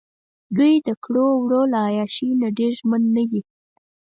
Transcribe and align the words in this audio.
دوۍ 0.57 0.73
دکړو 0.87 1.25
وړو 1.43 1.61
له 1.73 1.79
عیاشۍ 1.87 2.29
نه 2.41 2.47
ډېر 2.57 2.71
ژمن 2.79 3.01
نه 3.15 3.23
دي. 3.31 3.41